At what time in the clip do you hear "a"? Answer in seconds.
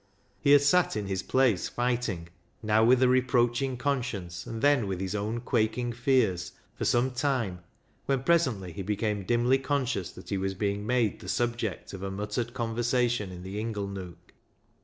3.03-3.07, 12.01-12.09